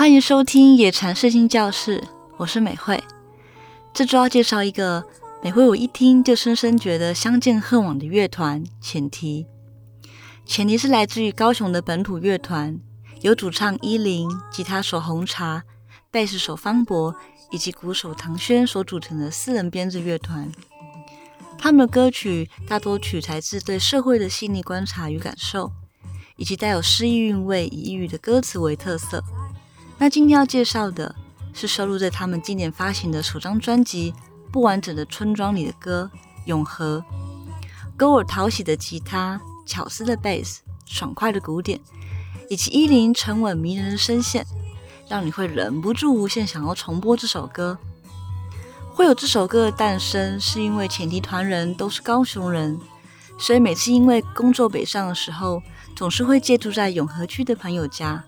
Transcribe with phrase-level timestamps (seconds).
[0.00, 2.02] 欢迎收听野禅视听教室，
[2.38, 3.04] 我是美惠。
[3.92, 5.04] 这周要介绍一个
[5.42, 9.46] 美惠，我一听就深深觉得相见恨晚的乐团——前提。
[10.46, 12.80] 前提是来自于高雄的本土乐团，
[13.20, 15.64] 由主唱依林、吉他手红茶、
[16.10, 17.14] 贝斯手方博
[17.50, 20.50] 以及鼓手唐轩所组成的四人编制乐团。
[21.58, 25.70] 他们的歌曲大多取材自对社会的细腻观察与感受，
[26.36, 29.22] 以及带有诗意韵味、以抑郁的歌词为特色。
[30.00, 31.14] 那今天要介绍的
[31.52, 34.12] 是收录在他们今年发行的首张专辑
[34.50, 36.10] 《不完整的村庄》里的歌
[36.46, 37.00] 《永和》。
[37.98, 41.78] 勾尔讨喜的吉他、巧思的贝斯、爽快的鼓点，
[42.48, 44.46] 以及依林沉稳迷人的声线，
[45.06, 47.76] 让你会忍不住无限想要重播这首歌。
[48.94, 52.80] 会有这首歌的诞生，是因为前提团人都是高雄人，
[53.38, 55.62] 所以每次因为工作北上的时候，
[55.94, 58.24] 总是会借住在永和区的朋友家。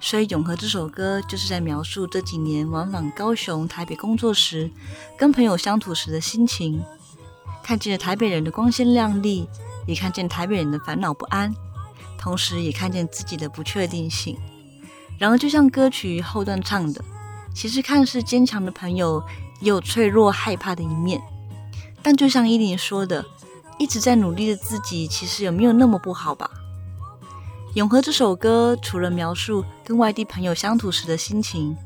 [0.00, 4.70] 所以《永和》这首歌就是在描述这几年往返高雄、台北工作时，
[5.16, 6.82] 跟朋友相处时的心情。
[7.62, 9.48] 看见了台北人的光鲜亮丽，
[9.86, 11.54] 也看见台北人的烦恼不安，
[12.18, 14.38] 同时也看见自己的不确定性。
[15.18, 17.04] 然而，就像歌曲后段唱的，
[17.54, 19.22] 其实看似坚强的朋友。
[19.60, 21.20] 也有脆弱、害怕的一面，
[22.00, 23.26] 但就像依林说的，
[23.76, 26.48] 一直在努力的自己，其实也没有那么不好吧？
[27.78, 31.76] 《永和》这首歌除了描述跟外地朋友相处时的心情，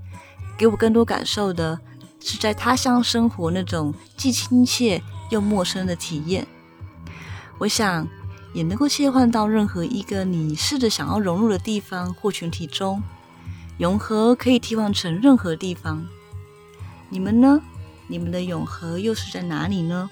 [0.56, 1.78] 给我更多感受的
[2.18, 6.46] 是在他乡生活那种既亲切又陌生的体验。
[7.58, 8.08] 我想
[8.54, 12.98] 也能够切换到任何一个你试着想要融入的地方或群体中，
[13.76, 16.02] 《永和》可以替换成任何地方。
[17.10, 17.60] 你们呢？
[18.06, 20.08] 你们的永和又是在哪里呢？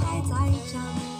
[0.00, 0.36] 还在
[0.72, 1.17] 涨